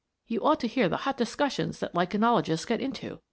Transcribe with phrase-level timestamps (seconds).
[0.25, 3.19] You ought to hear the hot discussions that lichenologists get into.